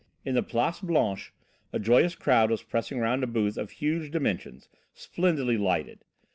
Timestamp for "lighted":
5.59-5.99